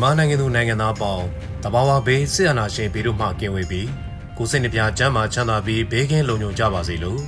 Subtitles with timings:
[0.00, 1.26] မြန်မာနိုင်ငံသူနိုင်ငံသားပေါင်း
[1.64, 3.88] တဘာဝဘေးစစ်အာဏာရှင်ပြည်တို့မှကင်ဝေးပြီး
[4.36, 7.20] ကိုစိတ်နှပြချမ်းသာချမ်းသာပြီးဘေးကင်းလုံခြုံကြပါစေလို့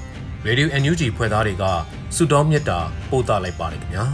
[0.46, 1.64] Radio NUG ဖွဲ့သားတွေက
[2.16, 2.78] ဆုတောင်းမေတ္တာ
[3.10, 4.04] ပို့သလိုက်ပါတယ်ခင်ဗျာ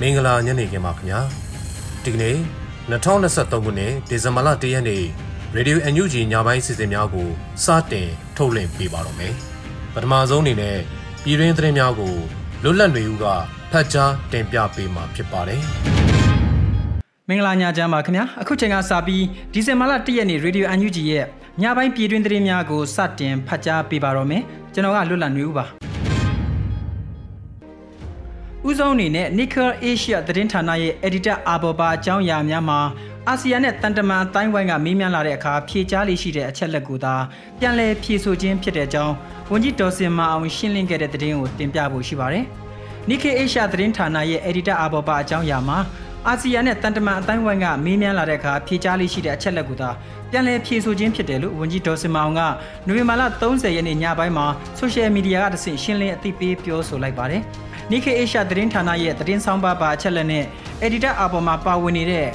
[0.00, 1.20] မင်္ဂလာညနေခင်းပါခင်ဗျာ
[2.04, 2.36] ဒီကနေ့
[2.90, 5.04] 2023ခုနှစ်ဒီဇင်ဘာလ1ရက်နေ့
[5.56, 7.28] Radio NUG ညပိုင်းစီစဉ်များကို
[7.64, 9.34] စတင်ထုတ်လွှင့်ပေးပါတော့မယ်
[9.94, 10.78] ပထမဆုံးအနေနဲ့
[11.22, 12.14] ပြည်တွင်းသတင်းများကို
[12.62, 13.24] လွတ်လပ်နေဦးက
[13.70, 15.99] ဖတ်ကြားတင်ပြပေးမှာဖြစ်ပါတယ်
[17.30, 21.26] မင်္ဂလာညချမ်းပါခင်ဗျာအခုချိန်ကစပြီးဒီဇင်ဘာလ1ရက်နေ့ Radio UNG ရဲ့
[21.62, 24.42] ညပိုင်းပြည်တွင်းသတင်းများကိုစတင်ဖတ်ကြားပေးပါတော့မယ်
[24.74, 25.64] ကျွန်တော်ကလွတ်လပ်နေဦးပါ
[28.66, 32.80] ဦးဆုံးအနေနဲ့ Nickel Asia သတင်းဌာနရဲ့ Editor အာဘော်ဘာအကြောင်းအရာများမှာ
[33.28, 37.14] အာဆီယံနဲ့တန်တမန်အတိုင်းဝိုင်းကမေးမြန်းလာတဲ့အခါဖြေကြားလေးရှိတဲ့အချက်လက်ကိုသာ
[37.58, 39.14] ပြန်လည်ဖြေဆိုခြင်းဖြစ်တဲ့အကြောင်း
[39.50, 42.46] ဝန်ကြီးဒေါ်စင်မအောင်ရှင်းလင်းခဲ့တဲ့သတင်းကိုတင်ပြဖို့ရှိပါတယ်။
[43.08, 45.78] Nikkei Asia သတင်းဌာနရဲ့ Editor အာဘော်ဘာအကြောင်းအရာမှာ
[46.28, 49.90] အာဆီယံနဲ့တန်တမန်အတိုင်းဝိုင်းကမေးမြန်းလာတဲ့အခါဖြေကြားလေးရှိတဲ့အချက်လက်ကိုသာ
[50.30, 52.40] ပြန်လည်ဖြေဆိုခြင်းဖြစ်တယ်လို့ဝန်ကြီးဒေါ်စင်မအောင်က
[52.86, 54.46] နိုဝင်ဘာလ30ရက်နေ့ညပိုင်းမှာ
[54.78, 57.42] ဆိုရှယ်မီဒီယာကတဆင့်ရှင်းလင်းအသိပေးပြောဆိုလိုက်ပါတယ်။
[57.90, 60.44] Nikkei Asia သတင်းဌာနရဲ့သတင်းဆောင်ပါပါအချက်လက်နဲ့
[60.86, 62.28] editor အပေါ်မှာပါဝင်နေတဲ့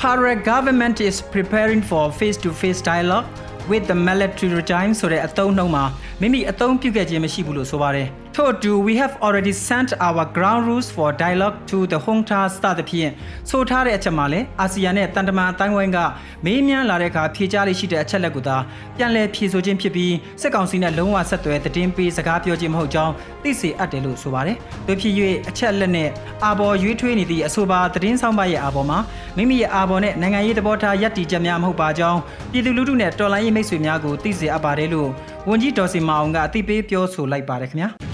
[0.00, 3.26] Para government is preparing for face-to-face dialogue
[3.70, 5.84] with the military regime ဆိုတဲ့အသုံးနှုန်းမှာ
[6.20, 8.08] မိမိအသုံးပြုခဲ့ခြင်းမရှိဘူးလို့ဆိုပါတယ်။
[8.40, 13.10] ထို့အတူ we have already sent our ground rules for dialogue to the Hongta စသဖြင့်
[13.50, 15.98] ဆိုထားတဲ့အချက်မှာလည်းအာဆီယံနဲ့တန်တမန်အတိုင်းဝိုင်းက
[16.44, 18.56] မေးမြန်းလာတဲ့အခါဖြေကြားလေးရှိတဲ့အချက်လက်ကိုသာ
[18.96, 23.12] ပြန်လည်ဖြေဆိုခြင်းဖြစ်ပြီးစစ်ကောင်စီနဲ့လုံးဝဆက်သွယ်သတင်းပေးစကားပြောခြင်းမဟုတ်ကြောင်း
[23.42, 24.56] သိစေအပ်တယ်လို့ဆိုပါတယ်။
[24.86, 25.14] တို့ဖြစ်၍
[25.48, 26.08] အချက်လက်နဲ့
[26.44, 28.98] အာဘော်ရွေးထွေးနေသည့်အဆိုပါသတင်းဆောင်ပါရဲ့အာဘော်မှာ
[29.36, 32.20] မိမိရဲ့အာဘော်နဲ့နိုင်ငံရေးသဘောထားယက်တီချက်များမဟုတ်ပါကြောင်း
[32.52, 35.08] ပြည်သူလူထုနဲ့တော်လှန်ရေးမိတ်ဆွေများကိုသိစေအပ်ပါတယ်လို့
[35.48, 37.90] ဝန်ကြီးဒေါ်စီမာအောင်ကအသိပေးပြောဆိုလိုက်ပါတယ်ခင်ဗျာ။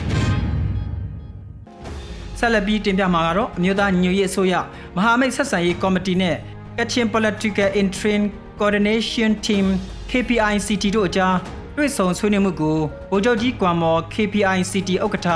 [2.45, 4.55] ဆက်လက်ပြီးတင်ပြမှာကတော့အမျိုးသားညီညွတ်ရေးအစိုးရ
[4.97, 6.37] မဟာမိတ်ဆက်ဆံရေးကော်မတီနဲ့
[6.77, 8.23] Kachin Political Interim
[8.59, 9.67] Coordination Team
[10.11, 11.37] KPICT တို့အကြား
[11.77, 12.79] တွေ့ဆုံဆွေးနွေးမှုကို
[13.11, 15.29] ဗိုလ်ချုပ်ကြီးကွမ်မော် KPICT ဥက္ကဋ္ဌ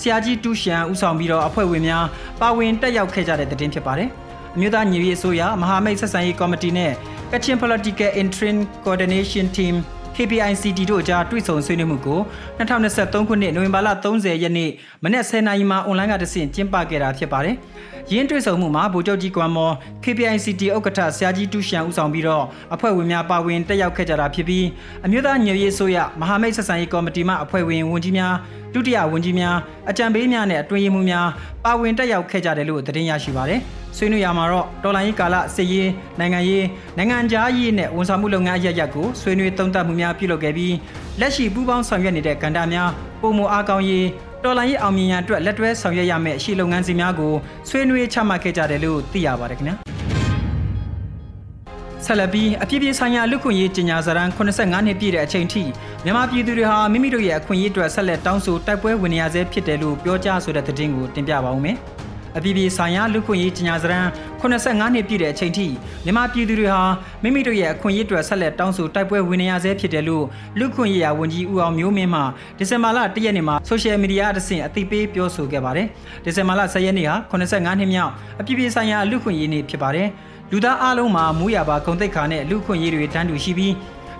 [0.00, 2.04] ဆရာကြီးတူရှန်ဦးဆောင်ပြီးတော့အဖွဲ့ဝင်များ
[2.40, 4.08] ပါဝင်တက်ရောက်ခဲ့ကြတဲ့တဲ့တင်ဖြစ်ပါတယ်။
[4.54, 6.92] အမျိုးသားညီညွတ်ရေးအစိုးရမဟာမိတ်ဆက်ဆံရေးကော်မတီနဲ့
[7.30, 9.74] Kachin Political Interim Coordination Team
[10.16, 12.20] KPICD တို့အကြားတွေ့ဆုံဆွေးနွေးမှုကို
[12.58, 14.70] 2023ခုနှစ်နိုဝင်ဘာလ30ရက်နေ့
[15.04, 17.56] မနက်10:00နာရီမှာအွန်လိုင်းကတဆင့်ကျင်းပခဲ့တာဖြစ်ပါတယ်။
[18.12, 19.74] ရင်းတွေ့ဆုံမှုမှာဗိုလ်ချုပ်ကြီးကွမ်မော်
[20.04, 24.66] KPICD ဥက္ကဋ္ဌဆရာကြီးတူရှန်ဦးဆောင်ပြီးတော့အဖွဲ့ဝင်များပါဝင်တက်ရောက်ခဲ့ကြတာဖြစ်ပြီး
[25.04, 28.34] အမျိုးသားညွရေးအစိုးရမဟာမိတ်ဆက်ဆံရေးကော်မတီမှအဖွဲ့ဝင်ဝန်ကြီးများ
[28.74, 29.56] ဒုတိယဝန်ကြီးများ
[29.90, 31.26] အကြံပေးများနဲ့အတွင်းရေးမှူးများ
[31.64, 33.62] ပါဝင်တက်ရောက်ခဲ့ကြတယ်လို့သတင်းရရှိပါတယ်။
[33.96, 36.66] ဆွေးနွေးရမှာတော့တော်လိုင်းရေးကာလစစ်ရေးနိုင်ငံရေး
[36.96, 40.74] နိုင်ငံခြားရေးနဲ့ဝန်ဆောင်မှုလုပ်ငန်းအရရက်ကိုဆွေးနွေးသုံးသပ်မှုများပြုလုပ်ခဲ့ပြီး
[41.20, 42.90] လက်ရှိပူးပေါင်းဆောင်ရွက်နေတဲ့ကဏ္ဍများ
[43.20, 44.06] ပုံမအားကောင်းရေး
[44.44, 47.32] တော်လိုင်းရေးအောင်မြင်ရန်အတွက်လက်တွဲဆောင်ရွက်ရမယ့်ရှေ့လုပ်ငန်းစဉ်များကို
[47.68, 49.74] ဆွေးနွေးချမှတ်ခဲ့ကြတယ်လို့သိရပါတယ်ခင်ဗျာ။
[52.04, 55.62] ဆက်လက်ပြီးအပြည့်ပြည့်ဆိုင်ရာလူခွင့်ရေးကြီးညာစရန်85နှစ်ပြည့်တဲ့အချိန်ထိ
[56.04, 61.78] မြန်မာပြည်သူတွေဟာမိမိတို့ရဲ့အခွင့်အရေးအတွက်ဆက်လက်တောင်းဆိုတိုက်ပွဲဝင်နေရဆဲဖြစ်တယ်လို့ပြောကြားဆိုတဲ့သတင်းကိုတင်ပြပါဦးမယ်။
[62.36, 64.06] အပြည့်ပြည့်ဆိုင်ရာလူခွင့်ရေးကြီးညာစရန်
[64.40, 65.66] 85နှစ်ပြည့်တဲ့အချိန်ထိ
[66.04, 66.82] မြန်မာပြည်သူတွေဟာ
[67.22, 70.24] မိမိတို့ရဲ့အခွင့်အရေးအတွက်ဆက်လက်တောင်းဆိုတိုက်ပွဲဝင်နေရဆဲဖြစ်တယ်လို့
[70.58, 72.20] လူခွင့်ရေးရာဝန်ကြီးဦးအောင်မျိုးမင်းမှ
[72.58, 75.86] ဒီဇင်ဘာလ1ရက်နေ့မှာဆိုရှယ်မီဒီယာအစဉ်အသိပေးပြောဆိုခဲ့ပါတယ်။
[76.24, 80.08] ဒီဇင်ဘာလ10ရက်နေ့ဟာ85နှစ်မြောက်အပြည့်ပြည့်ဆိုင်ရာလူခွင့်ရေးနေ့ဖြစ်ပါတယ်။
[80.50, 83.74] လူသားအလုံးမှာမူရပါဂုံတိတ်ခါနဲ့လူခွင့်ရေးတွေတန်းတူရှိပြီး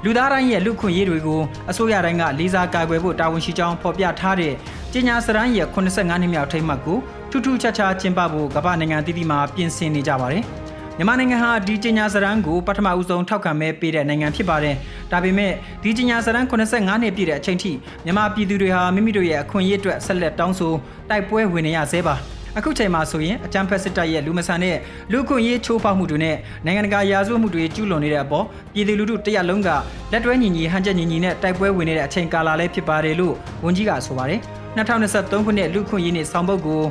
[0.04, 1.40] လူသားတိုင်းရဲ့လူခွင့်ရေးတွေကို
[1.70, 4.52] အစိုးရတိုင်းကလေးစားကာကွယ်ဖို့တာဝန်ရှိကြောင်းဖော်ပြထားတဲ့
[4.92, 6.98] ကျညာစရန်ရဲ့85နှစ်မြောက်ထိမ်းမှတ်ကို
[7.36, 10.42] ထူးထူးခြားခြားကျင်းပဖို့ကမ္ဘာနိုင်ငံတည်တည်မှာပြင်ဆင်နေကြပါတယ်။
[10.98, 14.74] မြန်မာနိုင်ငံဟာဒီကျညာစရန်ကိုပထမဦးဆုံးထောက်ခံမဲပေးတဲ့နိုင်ငံဖြစ်ပါတယ်။
[15.12, 15.52] ဒါပေမဲ့
[15.82, 17.72] ဒီကျညာစရန်85နှစ်ပြည့်တဲ့အချိန်ထိ
[18.04, 20.72] မြန်မာပြည်သူတွေဟာမိမိတို့ရဲ့အခွင့်အရေးအတွက်ဆက်လက်တောင်းဆို
[21.10, 22.16] တိုက်ပွဲဝင်နေရဆဲပါ။
[22.58, 24.76] အခုချိန်မှာဆိုရင်အကြမ်းဖက်စစ်တပ်ရဲ့လူမဆန်တဲ့
[25.12, 28.44] လူခွင့်ရေးချိုးဖောက်မှုတွေနဲ့နိုင်ငံတကာရာဇဝတ်မှုတွေကျူးလွန်နေတဲ့အပေါ်
[28.74, 29.68] ပြည်သူလူထုတရက်လုံးက
[30.12, 33.34] လက်တွဲညီညီဟန်ချက်ညီညီနဲ့တိုက်ပွဲဝင်နေတဲ့အချိန်ကာလလည်းဖြစ်ပါတယ်လို့
[33.64, 34.40] ဝန်ကြီးကဆိုပါတယ်
[34.76, 36.82] 2023ခုနှစ်လူခွင့်ရေးနေ့ဆောင်ပုဒ်ကို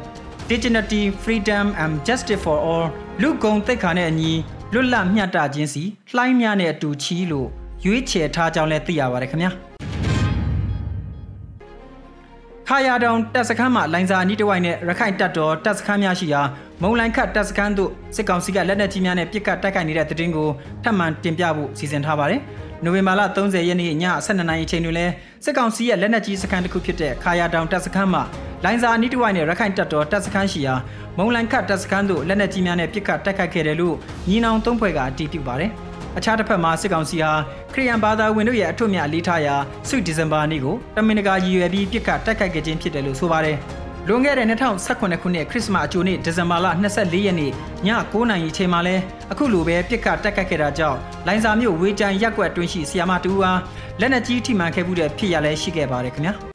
[0.54, 2.86] Dignity Freedom and Justice for All
[3.22, 4.32] လူကုန်သိက္ခာနဲ့အညီ
[4.74, 5.84] လွတ်လပ်မျှတခြင်းစီ
[6.16, 7.48] လှိုင်းများနဲ့အတူချီလို့
[7.86, 9.52] ရွေးချယ်ထားကြောင်းလည်းသိရပါတယ်ခင်ဗျာ
[12.68, 16.42] ခါယာတောင်တပ်စခန်းမှာလိုင်စာအနီးတစ်ဝိုက်နဲ့ရခိုင်တပ်တော်တပ်စခန်းများရှိရာ
[16.82, 20.50] မုံလိုင်ခတ်တပ်စခန်းသို့စစ်ကောင်စီကလက်နက်ကြီးများနဲ့ပစ်ကတ်တိုက်ခိုက်နေတဲ့တည်င်းကို
[20.84, 22.42] ထပ်မံတင်ပြဖို့စီစဉ်ထားပါတယ်။
[22.84, 23.94] နိုဝင်ဘာလ30ရက်နေ့ည
[24.26, 25.06] 12နာရီချိန်တွင်လဲ
[25.44, 28.24] စစ်ကောင်စီရဲ့လက်နက်ကြီးစခန်းတစ်ခုဖြစ်တဲ့ခါယာတောင်တပ်စခန်းမှာ
[28.66, 30.76] လိုင်စာအနီးတစ်ဝိုက်နဲ့ရခိုင်တပ်တော်တပ်စခန်းရှိရာ
[31.18, 33.96] မုံလိုင်ခတ်တပ်စခန်းသို့လက်နက်ကြီးများနဲ့ပစ်ကတ်တိုက်ခိုက်ခဲ့တယ်လို့
[34.30, 35.72] ညီနောင်သုံးဖွဲ့ကအတည်ပြုပါတယ်။
[36.18, 37.32] အခြားတစ်ဖက်မှာစစ်ကောင်စီဟာ
[37.74, 39.56] ခရီးယန်ဘာသာဝင်တို့ရဲ့အထွတ်မြတ်လေးထားရာ
[39.88, 43.58] ဆွဒီဇင်ဘာနေ့ကိုတမင်တကာရည်ရွယ်ပြီးပြစ်ခတ်တိုက်ခိုက်ခဲ့ခြင်းဖြစ်တယ်လို့ဆိုပါတယ်။
[44.08, 47.52] လွန်ခဲ့တဲ့2018ခုနှစ်ခရစ်စမတ်အကြိုနေ့ဒီဇင်ဘာလ24ရက်နေ့ည
[47.88, 48.96] 9:00နာရီချိန်မှာလဲ
[49.32, 53.52] အခုလိုပဲပြစ်ခတ်တိုက်ခိုက်ခဲ့တာကြောင့်လိုင်စာမြို့ဝေးကြိုင်ရက်ကွက်တွင်းရှိဆီယာမတူဟာ
[54.00, 56.36] လက်နက်ကြီးထိမှန်ခဲ့မှုတဲ့ဖြစ်ရလဲရှိခဲ့ပါတယ်ခင်ဗျာ။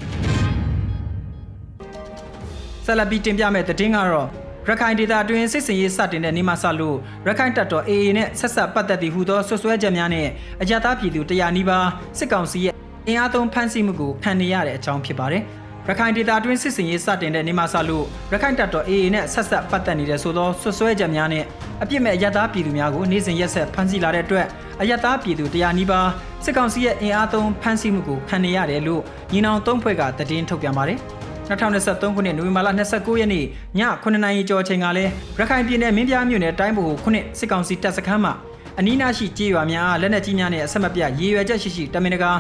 [2.91, 4.29] ဆလဘီတင်ပြမဲ့တဲ့တင်းကတော့
[4.69, 6.97] ရခိုင်ဒေသအတွင်းစစ်စင်ရေးစတင်တဲ့နေမှာစလို့
[7.27, 10.27] ရခိုင်တပ်တော် AA နဲ့ဆက်ဆက်ပတ်သက်သည့်ဟူသောဆွဆွဲချက်များနဲ့
[10.63, 11.89] အကြသားပြည်သူတရားနီးပါး
[12.19, 12.75] စစ်ကောင်စီရဲ့
[13.09, 15.43] အင်အားသုံးဖမ်းဆီးမှုကိုခံနေရတဲ့အကြောင်းဖြစ်ပါတယ်။
[15.89, 21.45] ရခိုင်ဒေသအတွင်းစစ်စင်ရေးစတင်တဲ့နေမှာစလို့ရခိုင်တပ်တော် AA နဲ့ဆက်ဆက်ပတ်သက်နေတဲ့ဆိုသောဆွဆွဲချက်များနဲ့
[21.83, 24.47] အပြစ်မဲ့အကြသားပြည်သူများကိုနေ့စဉ်ရက်ဆက်ဖမ်းဆီးလာတဲ့အတွက်
[24.81, 26.09] အကြသားပြည်သူတရားနီးပါး
[26.45, 29.03] စစ်ကောင်စီရဲ့အင်အားသုံးဖမ်းဆီးမှုကိုခံနေရတယ်လို့
[29.33, 31.01] ညီနောင်သုံးဖွဲ့ကသတင်းထုတ်ပြန်ပါတယ်။
[31.49, 33.47] 2023ခုနှစ်နိုဝင်ဘာလ29ရက်နေ့ည
[34.03, 38.33] 9နာရီကျော်ချိန်ကလည်းရခိုင်ပြည်နယ်မင်းပြားမြို့နယ်တိုင်းဗဟိုခုနှစ်စစ်ကောင်စီတပ်စခန်းမှာ
[38.79, 42.31] အနီးနားရှိကြေးရွာများအားလက်နက်ကြီးများနဲ့အဆက်မပြတ်ရေရွယ်ချက်ရှိရှိတမင်တကာ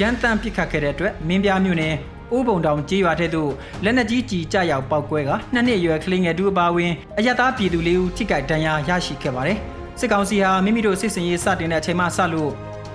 [0.00, 1.94] ရန်တမ်းပစ်ခတ်ခဲ့တဲ့အတွက်မင်းပြားမြို့နယ်
[2.32, 3.50] အိုးပုံတောင်ကြေးရွာထဲသို့
[3.84, 9.58] လက်နက်ကြီးကြီးကြရောက်ပောက်ကွဲကနှစ်နှစ်ရွယ်ကလေးငယ်တူအပါဝင်အရသားပြည်သူလေးဦးထိခိုက်ဒဏ်ရာရရှိခဲ့ပါတယ်
[10.00, 12.52] စစ်ကောင်စီဟာမိမိတို့စစ်စင်ရေးစတင်တဲ့အချိန်မှစလို့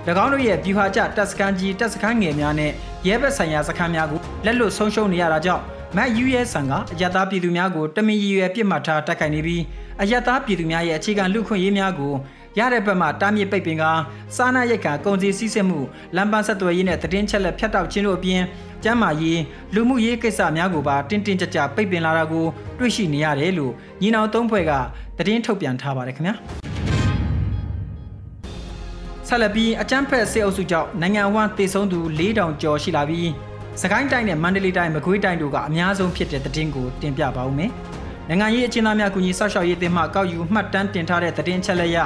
[0.24, 2.72] ၎င်းတို့ရဲ့ဗျူဟာကျတပ်စခန်းကြီးတပ်စခန်းငယ်များနဲ့
[3.06, 5.62] ရဲဘက်ဆိုင်ရာစခန်းများကိုလက်လွတ်ဆုံးရှုံးနေရတာကြောင့်
[5.96, 9.62] မတ်ယူရဲဆန်ကအယက်သားပြည်သူများကိုတမင်ရည်ရွယ်ပြစ်မှတ်ထားတိုက်ခိုက်နေပြီး
[10.00, 12.14] အယက်သားပြည်သူများရဲ့အခြေခံလူခွင့်ရေးများကို
[12.58, 13.84] ရတဲ့ဘက်မှတားမြစ်ပိတ်ပင်က
[14.36, 15.80] စားနာရိတ်ကကုန်စည်စည်းစိမ်မှု
[16.16, 18.42] လမ်းပန်းဆက်သွယ်ရေးနဲ့တည်င်းချက်လက်ဖြတ်တောက်ခြင်းတို့အပြင်
[18.84, 19.40] ကျန်းမာရေး
[19.74, 22.44] လူမှုရေးကိစ္စများကိုပါတင်းတင်းကြပ်ကြပ်ပိတ်ပင်လာတာကို
[22.78, 24.72] တွေ့ရှိနေရတယ်လို့ညီနောင်သုံးဖွဲ့က
[25.26, 26.59] တည်င်းထုတ်ပြန်ထားပါတယ်ခင်ဗျာ
[29.32, 33.30] ဆက်လက်ပြီးအကြမ်းဖက်စစ်အုပ်စုကြောင့်နိုင်ငံဝန်းတည်ဆုံးသူ4000ကျော်ရှိလာပြီး
[33.82, 37.70] စကိုင်းတိုင်းနဲ့မန္တလေးတိုင်းမကွေးတိုင်းတို့ကအများဆုံးဖြစ်တဲ့သတင်းကိုတင်ပြပါဦးမယ်။
[38.28, 41.96] နိုင်ငံရေးအကျဉ်းသားများကူညီဆောက်ရှောက်ရေးတင်မှကောက်ယူမှတ်တမ်းတင်ထားတဲ့သတင်းချက်လက်ရ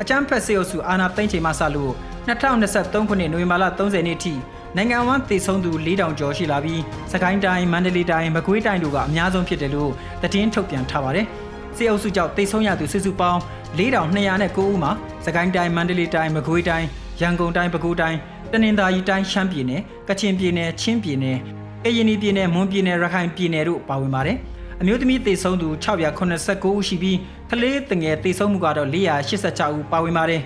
[0.00, 1.92] အကြမ်းဖက်စစ်အုပ်စုအာဏာသိမ်းချိန်မှစလို့
[2.28, 4.34] 2023ခုနှစ်နိုဝင်ဘာလ30ရက်နေ့ထိ
[4.76, 6.82] နိုင်ငံဝန်းတည်ဆုံသူ4000ကျော်ရှိလာပြီး
[7.12, 9.90] စကိုင်းတိုင်းမန္တလေးတိုင်းမကွေးတိုင်းတို့ကအများဆုံးဖြစ်တယ်လို့
[10.22, 11.26] သတင်းထုတ်ပြန်ထားပါတယ်။
[11.78, 13.40] စစ်အုပ်စုကြောင့်တည်ဆုံရသူစုစုပေါင်း
[13.78, 14.90] 4209ဦးမှာ
[15.26, 16.86] စကိုင်းတိုင်းမန္တလေးတိုင်းမကွေးတိုင်း
[17.20, 18.18] ရန်ကုန်တိုင်းပဲခူးတိုင်း
[18.52, 21.38] တနင်္သာရီတိုင်းရှမ်းပြည်နယ်ကချင်ပြည်နယ်ချင်းပြည်နယ်
[21.84, 24.36] ကရင်ပြည်နယ်မွန်ပြည်နယ်ရခိုင်ပြည်နယ်တို့ပါဝင်ပါတယ်
[24.80, 27.18] အမျိုးသမီးသေဆုံးသူ689ဦးရှိပြီး
[27.50, 30.42] ကလေးတငယ်သေဆုံးမှုကတော့486ဦးပါဝင်ပါတယ်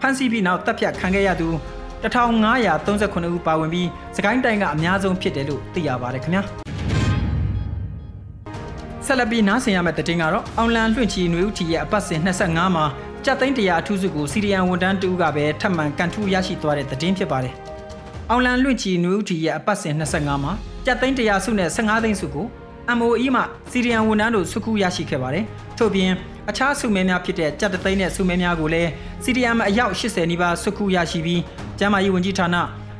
[0.00, 1.48] ဖမ်းဆီးပြီးနောက်တပ်ဖြတ်ခံခဲ့ရသူ
[2.04, 6.63] 1539ဦးပါဝင်ပြီးစကိုင်းတိုင်းကအများဆုံးဖြစ်တယ်လို့သိရပါတယ်ခင်ဗျာ
[9.08, 12.84] ဆက်လက်ပြီးနားဆင်ရမယ့်တဲ့တင်ကတော့အောင်လန်လွှင့်ချီနွေဦးထီရဲ့အပတ်စဉ်25မှာ
[13.24, 17.54] ကြက်သိန်းတရာအထူးစုကိုစီရီယန်ဝန်တန်းတူကပဲထပ်မံကန်ထူးရရှိသွားတဲ့သတင်းဖြစ်ပါတယ်။
[18.30, 20.52] အောင်လန်လွင့်ချီနွေဦးတီရဲ့အပတ်စဉ်25မှာ
[20.86, 22.46] ကြက်သိန်းတရာစုနဲ့15သိန်းစုကို
[22.98, 25.44] MOE မှစီရီယန်ဝန်တန်းတို့စုခုရရှိခဲ့ပါတယ်။
[25.78, 26.10] ထို့ပြင်
[26.50, 28.90] အခြားစုမဲများဖြစ်တဲ့ကြက်သိန်းနဲ့စုမဲများကိုလည်း
[29.24, 31.42] စီရီယန်အယောက်80နီးပါးစုခုရရှိပြီး
[31.78, 32.56] ကျန်းမာရေးဝန်ကြီးဌာန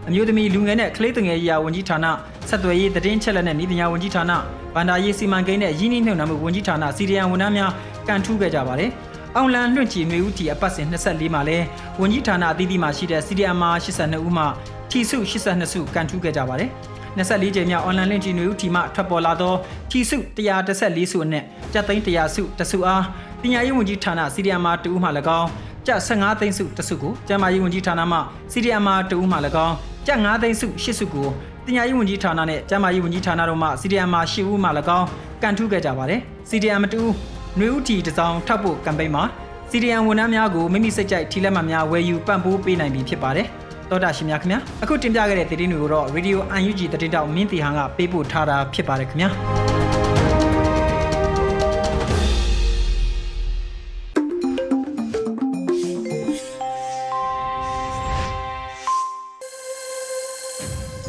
[0.08, 2.06] အမျိုးသမီးလူငယ်နဲ့ကလေးငယ်ရေးဝန်ကြီးဌာန
[2.48, 4.32] ဆက်သွယ်ရေးသတင်းချက်လက်နဲ့ဤပညာဝန်ကြီးဌာန
[4.74, 7.70] ဗန္ဒာရေးစီမံကိန်းနဲ့ရင်းနှီးမြှုပ်နှံမှုဝန်ကြီးဌာနစီရီယန်ဝန်ထမ်းများ
[8.08, 8.90] ကန်ထူးခဲ့ကြပါတယ်။
[9.36, 11.58] အောင်လန်လွင့်ချီနှွေဦးတီအပတ်စဉ်24မှာလဲ
[12.00, 14.44] ဝန်ကြီးဌာနအသီးသီးမှာရှိတဲ့ CDM 82ဦးမှ
[14.90, 16.70] ထီစု82စုကန်ထူးခဲ့ကြပါတယ်
[17.18, 19.54] 24ကြိမ်မြောက်အွန်လိုင်းလင့်ချီနွေဦးတီမှထွက်ပေါ်လာသော
[19.90, 23.02] ထီစု114စုအနက်ကျပ်သိန်း100စုတစုအား
[23.42, 25.08] ပညာရေးဝန်ကြီးဌာန CDM 2ဦးမှ၎
[25.40, 25.48] င်း
[25.86, 28.18] ကျပ်15သိန်းစုတစုကိုကျန်းမာရေးဝန်ကြီးဌာနမှ
[28.52, 29.36] CDM 2ဦးမှ၎
[29.66, 29.74] င်း
[30.06, 31.28] ကျပ်9သိန်းစု8စုကို
[31.66, 34.68] ပညာရေးဝန်ကြီးဌာနနဲ့ကျန်းမာရေးဝန်ကြီးဌာနတို့မှ CDM 10ဦးမှ၎
[34.98, 35.06] င်း
[35.42, 36.82] ကန်ထူးခဲ့ကြပါတယ် CDM
[37.24, 39.22] 2နွေဦးတီတစောင်းထောက်ဖို့ကမ်ပိန်းမှာ
[39.70, 43.46] စီဒီယန်ဝန်ထမ်းများကိုမိမိစိတ်ကြိုက်ထီလက်မှတ်များဝယ်ယူပံ့ပိုးပေးနိုင်ပြီဖြစ်ပါတယ်။
[43.90, 49.63] တောတာရှင်များခင်ဗျာအခုတင်ပြခဲ့တဲ့သတင်းတွေကိုတော့ Radio UNG သတင်းတောက်မင်းတီဟန်ကပေးပို့ထားတာဖြစ်ပါတယ်ခင်ဗျာ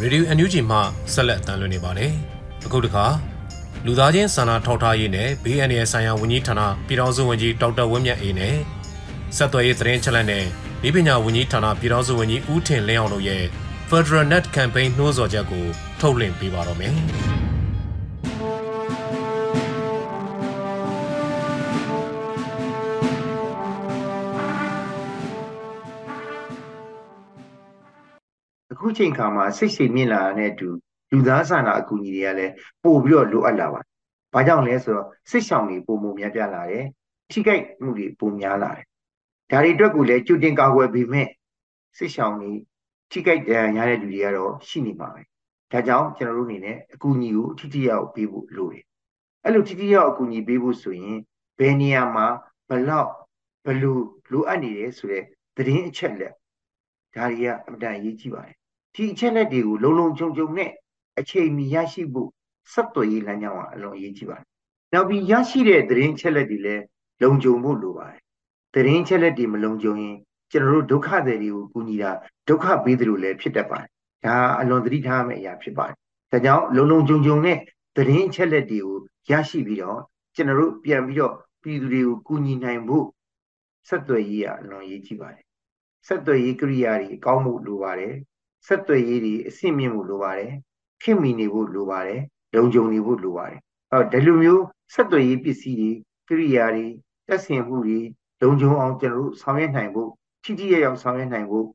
[0.06, 0.78] ရေဒီယို NUG မှ
[1.14, 2.12] ဆက်လက်အသံလွှင့်နေပါတယ်။
[2.66, 3.06] အခုတခါ
[3.86, 8.56] လူသားချင်းစာနာထောက်ထားရေးနဲ့ BNN ဆိုင်ရာဝန်ကြီးဌာနပြည်ထောင်စုဝန်ကြီးဒေါက်တာဝင်းမြတ်အေးနဲ့
[9.38, 10.44] ဆက်သွယ်ရေးသတင်းချက်လက်နဲ့
[10.88, 13.44] ဤပညာဝန်ကြီးဌာနပြည်ထောင်စုဝန်ကြီးဦးထင်လင်းအောင်တို့ရဲ့
[13.90, 15.66] Federal Net Campaign နှိုးဆော်ချက်ကို
[16.00, 16.96] ထုတ်လွှင့်ပေးပါတော့မယ်။
[28.86, 30.70] အခုချိန်ခါမှာစိတ်ရှိမြင့်လာတဲ့အတူ
[31.12, 33.92] လူသားစာနာအကူအညီတွေကလည်းပို့ပြီးတော့လိုအပ်လာပါတယ်။
[34.34, 36.86] ဘာကြောင့်လဲဆိုတော့စိတ်ဆောင်တွေပုံမှုများပြားလာတယ်။
[37.32, 38.86] ထိခိုက်မှုတွေပုံများလာတယ်။
[39.52, 41.28] ဒါတွေအတွက်ကိုလည်းကြိုတင်ကာကွယ်ပြီးမဲ့
[41.98, 42.52] စိတ်ဆောင်တွေ
[43.12, 45.22] ထိခိုက်ဒဏ်ရာရတဲ့လူတွေကတော့ရှိနေမှာပဲ။
[45.72, 48.84] ဒါကြောင့်ကျွန်တော်တို့အနေနဲ့အကူအညီကိုထိထိရောက်ပေးဖို့လိုတယ်။
[49.44, 51.18] အဲ့လိုထိထိရောက်အကူအညီပေးဖို့ဆိုရင်
[51.60, 52.28] ဘယ်နေရာမှာ
[52.70, 53.12] ဘလောက်
[53.66, 55.24] ဘလို့လိုအပ်နေတယ်ဆိုတဲ့
[55.56, 56.34] သတင်းအချက်လက်
[57.16, 58.58] ဒါတွေကအမှန်တန်အရေးကြီးပါတယ်
[58.96, 60.72] ဒီအချက်လက်တွေကိုလုံလုံခြုံခြုံနဲ့
[61.20, 62.30] အချိန်မီရရှိဖို့
[62.74, 64.46] ဆက်သွယ်ရေးလမ်းကြောင်းကအလွန်အရေးကြီးပါတယ်။
[64.94, 66.84] နောက်ပြီးရရှိတဲ့သတင်းချက်လက်တွေလည်း
[67.22, 68.20] လုံခြုံဖို့လိုပါတယ်။
[68.74, 70.16] သတင်းချက်လက်တွေမလုံခြုံရင်
[70.52, 72.12] ကျွန်တော်တို့ဒုက္ခသည်တွေကိုကူညီတာ
[72.48, 73.90] ဒုက္ခပေးတယ်လို့လည်းဖြစ်တတ်ပါတယ်။
[74.26, 75.96] ဒါအလွန်သတိထားမယ့်အရာဖြစ်ပါတယ်။
[76.32, 77.58] ဒါကြောင့်လုံလုံခြုံခြုံနဲ့
[77.96, 78.98] သတင်းချက်လက်တွေကို
[79.30, 80.00] ရရှိပြီးတော့
[80.36, 81.34] ကျွန်တော်တို့ပြန်ပြီးတော့
[81.64, 83.06] ပြည်သူတွေကိုကူညီနိုင်ဖို့
[83.88, 85.44] ဆက်သွယ်ရေးကအလွန်အရေးကြီးပါတယ်။
[86.08, 88.14] ဆက်သွယ်ရေးကိရိယာတွေအကောင်းမှုလိုပါတယ်။
[88.66, 90.54] ဆက်သွယ်ရေးတွေအဆင့်မြင့်ဖို့လိုပါတယ်
[91.02, 92.22] ခင်မီနေဖို့လိုပါတယ်
[92.56, 93.60] လုံခြုံနေဖို့လိုပါတယ်
[93.92, 95.92] အော်ဒီလိုမျိုးဆက်သွယ်ရေးပစ္စည်းတွေ
[96.28, 96.86] ကိရိယာတွေ
[97.28, 98.00] တက်ဆင်မှုတွေ
[98.42, 100.10] လုံခြုံအောင်ကျွန်တော်တို့ဆောင်ရွက်နိုင်ဖို့
[100.44, 101.66] ထိထိရရောက်ဆောင်ရွက်နိုင်ဖို့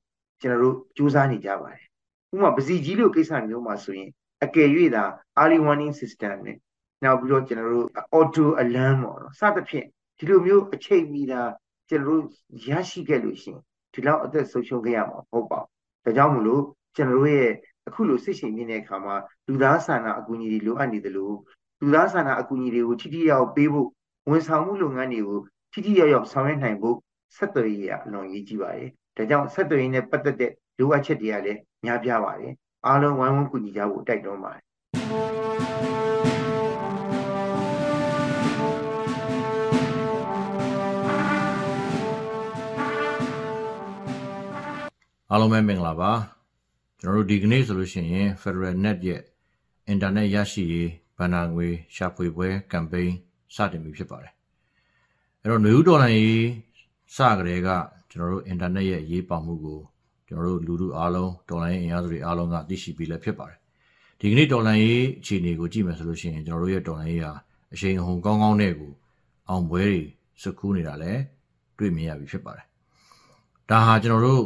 [0.40, 1.82] ကျွန်တော်တို့ကြိုးစားနေကြပါတယ်
[2.32, 4.10] ဥပမာပစီကြီးလို့ကိစ္စမျိုးမှာဆိုရင်
[4.44, 5.04] အကယ်၍သာ
[5.40, 6.58] early warning system နဲ့
[7.04, 9.86] နောက်ပြီးတော့ကျွန်တော်တို့ auto alarm ပေါ့နော်စသဖြင့်
[10.18, 11.42] ဒီလိုမျိုးအချိန်မီတာ
[11.88, 12.30] ကျွန်တော်တို့
[12.68, 13.60] ရရှိခဲ့လို့ရှိရင်
[13.92, 16.62] ဒီလောက်အသက်ဆုံးရှုံးခဲ့ရမှာမဟုတ်ပါဘူးဒါကြောင့်မလို့
[16.96, 17.52] ကျွန်တော်တို့ရဲ့
[17.88, 19.16] အခုလိုစိတ်ရှင်မြင့်တဲ့အခါမှာ
[19.48, 21.36] လူသားစာနာအကူအညီတွေလိုအပ်နေတယ်လို့
[21.80, 23.88] လူသားစာနာအကူအညီတွေကိုထိထိရောက်ပေးဖို့
[24.30, 25.40] ဝန်ဆောင်မှုလုပ်ငန်းတွေကို
[25.72, 26.96] ထိထိရောက်ရောက်ဆောင်ရွက်နိုင်ဖို့
[27.36, 32.52] ဆက်သွယ်ရေးကအလွန်ရေးကြီးပါတယ်။ဒါကြောင့်ဆက်သွယ်ရေးနဲ့ပတ်သက်တဲ့လိုအပ်ချက်တွေကလည်းများပြားပါတယ်။
[32.86, 34.64] အားလုံးဝိုင်းဝန်းကူညီကြဖို့တိုက်တွန်းပါတယ်။
[45.30, 46.39] အားလုံးပဲမင်္ဂလာပါ
[47.02, 49.22] ကျွန်တော်တို့ဒီကနေ့ဆိုလို့ရှိရင် Federal Net ရဲ့
[49.88, 53.14] အင်တာနက်ရရှိရေးဗန္နာငွေရှာဖွေပွဲကမ်ပိန်း
[53.54, 54.32] စတင်ပြီဖြစ်ပါတယ်
[55.42, 56.44] အဲ့တော့နေဦးဒေါ်လာရေး
[57.16, 57.68] စကြတဲ့က
[58.10, 59.80] ကျွန်တော်တို့အင်တာနက်ရဲ့ရေးပေါမှုကို
[60.28, 63.58] ကျွန်တော်တို့လူထုအားလုံးဒေါ်လာရေးအင်အားစုတွေအားလုံးကသိရှိပြီးလည်းဖြစ်ပါတယ်
[64.20, 67.32] ဒီကနေ့ဒေါ်လာရေးအခြေအနေကိုကြည့်မယ်ဆိုလို့ရှိရင်ကျွန်တော်တို့ရဲ့ဒေါ်လာရေးဟာ
[67.72, 68.92] အချိန်အဟုန်ကောင်းကောင်းနဲ့ကို
[69.48, 70.00] အောင်ပွဲတွေ
[70.42, 71.20] စကူးနေတာလည်း
[71.78, 72.66] တွေ့မြင်ရပြီဖြစ်ပါတယ်
[73.70, 74.42] ဒါဟာကျွန်တော်တို့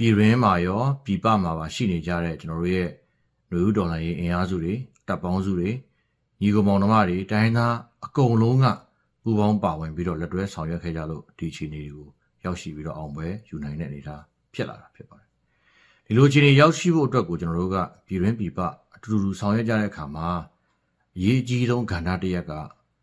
[0.00, 2.90] ပြည်တွင်းမှာရောပြည်ပမှာပါရှိနေကြတဲ့ကျွန်တော်တို့ရဲ့
[3.50, 4.74] လူဦးဒေါ်လာရေးအင်အားစုတွေ
[5.06, 5.70] တပ်ပေါင်းစုတွေ
[6.40, 7.74] ညီကောင်မောင်နှမတွေတိုင်းသား
[8.04, 8.66] အကုန်လုံးက
[9.22, 12.08] ပူပေါင်းပါဝင်ပြီးတော့လက်တွဲဆောင်ရွက်ခဲ့ကြလို့ဒီအခြေအနေတွေကို
[12.44, 14.22] ရောက်ရှိပြီးတော့အောင်ပွဲယူနိုင်တဲ့အနေအထား
[14.54, 15.28] ဖြစ်လာတာဖြစ်ပါတယ်
[16.06, 17.76] ဒီလိုအခြေအနေရောက်ရှိဖို့အတွက်ကိုကျွန်တော်တို့က
[18.06, 18.58] ပြည်တွင်းပြည်ပ
[18.94, 20.28] အတူတူဆောင်ရွက်ကြတဲ့အခါမှာ
[21.16, 22.52] အရေးကြီးဆုံးကဏ္ဍတစ်ရက်က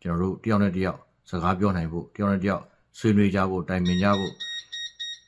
[0.02, 0.98] ကျွန်တော်တို့တယောက်နဲ့တယောက်
[1.30, 2.62] စကားပြောနိုင်ဖို့တယောက်နဲ့တယောက်
[2.98, 4.32] ဆွေးနွေးကြဖို့တိုင်ပင်ကြဖို့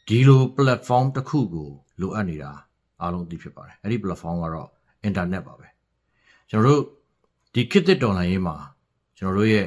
[0.09, 1.69] ဒီလို platform တစ်ခုကို
[2.01, 2.51] လိုအပ်နေတာ
[3.01, 4.69] အားလုံးသိဖြစ်ပါတယ်အဲ့ဒီ platform ကတော့
[5.09, 5.69] internet ပါပဲ
[6.51, 6.83] ကျွန်တော်တို့
[7.55, 8.57] ဒီခေတ်သစ်တော်လှန်ရေးမှာ
[9.19, 9.67] ကျွန်တော်တို့ရဲ့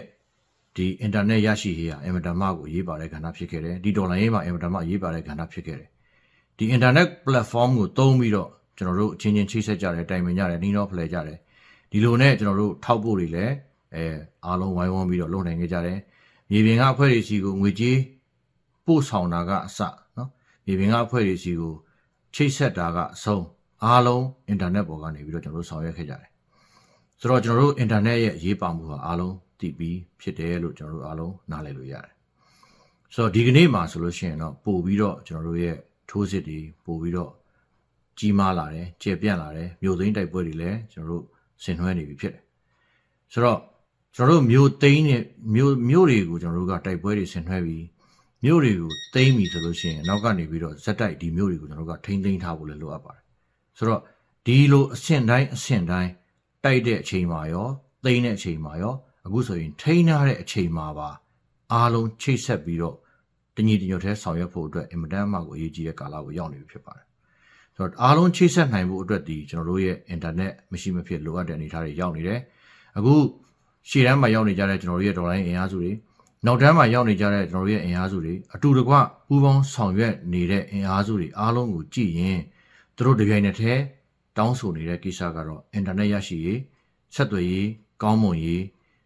[0.76, 5.90] ဒီ internet ရရှိရေးဟာအင်မတန်မှကိုရေးပါတဲ့ကဏ္ဍဖြစ်ခဲ့တယ်ဒီတော်လှန်ရေးမှာအင်မတန်မှရေးပါတဲ့ကဏ္ဍဖြစ်ခဲ့တယ်
[6.58, 11.38] ဒီ internet platform ကိုသုံးပြီးတော့ကျွန်တော်တို့အချင်းချင်းချိတ်ဆက်ကြတယ်တိုင်ပင်ကြတယ်နှီးနှောဖလှယ်ကြတယ်
[11.92, 13.54] ဒီလိုနဲ့ကျွန်တော်တို့ထောက်ဖို့တွေလည်း
[13.96, 14.06] အဲ
[14.46, 16.00] အားလုံးဝိုင်းဝန်းပြီးတော့လုပ်နိုင်ခဲ့ကြတယ်
[16.52, 17.98] မြေပြင်ကအဖွဲ့တွေစီကိုငွေကြေး
[18.86, 19.80] ပို့ဆောင်တာကအစ
[20.66, 21.74] မြေပြင်ကအဖွဲ့တွေစီကို
[22.36, 23.46] ချိတ်ဆက်တာကအဆုံး
[23.84, 26.30] အားလုံးအင်တာနက်ပေါ်ကနေပြီးတော့ကျွန်တော်တို့ဆောင်ရွက်ခဲ့ကြတယ်
[27.20, 32.14] ဆိုတော့ကျွန်တော်တို့အင်တာနက်ရဲ့ရေးပါမှုဟာအားလုံးတည်ပြီးဖြစ်တယ်လို့ကျွန်တော်တို့အားလုံးနားလည်လို့ရတယ်
[33.14, 35.78] ဆိုတော့ဒီကနေ့မှာဆိုလို့ရှိရင်တော့ပို့ပြီးတော့ကျွန်တော်တို့ရဲ့
[36.10, 37.32] ထိုးစစ်တွေပို့ပြီးတော့
[38.20, 41.24] ကြီးမားလာတယ်ကျေပြန့်လာတယ်မြို့သိမ်းတိုက်ပွဲတွေလည်းကျွန်တော်တို့
[41.64, 42.44] ဆင်နွှဲနေပြီဖြစ်တယ်
[43.34, 43.60] ဆိုတော့
[44.16, 45.24] ကျွန်တော်တို့မြို့သိမ်းနဲ့
[45.56, 47.84] မြို့မြို့တွေကိုကျွန်တော်တို့ကတိုက်ပွဲတွေဆင်နွှဲပြီး
[48.44, 53.24] မြို့တွေကိုသိမ်းပြီဆိုလို့ရှိရင်နောက်ကနေပြီးတော့ဇက်တိုက်ဒီမြို့တွေကိုကျွန်တော်တို့ကထိမ့်သိမ်းထားဖို့လည်းလိုအပ်ပါတယ်
[53.78, 54.02] ဆိုတော့
[54.46, 56.12] ဒီလိုအဆင့်တိုင်းအဆင့်တိုင်း
[56.64, 57.68] တိုက်တဲ့အချိန်မှာရော
[58.04, 58.94] သိမ်းတဲ့အချိန်မှာရော
[59.26, 61.10] အခုဆိုရင်ထိန်းထားတဲ့အချိန်မှာပါ
[61.74, 62.96] အားလုံးချိတ်ဆက်ပြီးတော့
[63.56, 67.06] တညီတညွတ်ထဲဆောင်ရွက်ဖို့အတွက်အင်မတန်မှကိုအရေးကြီးတဲ့ကာလကိုရောက်နေပြီဖြစ်ပါတယ်
[67.76, 72.40] ဆိုတော့အားလုံးချိတ်ဆက်နိုင်ဖို့အတွက်ဒီကျွန်တော်တို့ရဲ့အင်တာနက်မရှိမဖြစ်လိုအပ်တဲ့အနေအထားတွေရောက်နေတယ်
[72.98, 73.14] အခု
[73.90, 75.92] ရှေ့တန်းမှာရောက်နေကြတဲ့ကျွန်တော်တို့ရဲ့ဒေါ်လာအင်အားစုတွေ
[76.46, 78.94] နောက်တန်းမှာရောက်နေကြတဲ့ကျွန်တော်တို့ရဲ့အင်အားစုတွေအတူတကွ
[79.28, 82.40] ပူးပေါင်းဆောင်ရွက်နေတဲ့အင်အားစုတွေအားလုံးကိုကြည့်ရင်
[82.98, 83.82] တို့တပြိုင်နက်တည်း
[84.38, 86.60] တောင်းဆိုနေတဲ့ကိစ္စကတော့အင်တာနက်ရရှိရေး
[87.16, 87.70] ဆက်သွယ်ရေး
[88.04, 88.64] ကောင်းမွန်ရေး